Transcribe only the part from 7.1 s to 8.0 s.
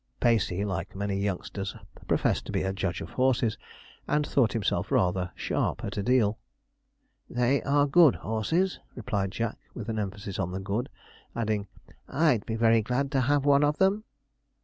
'They are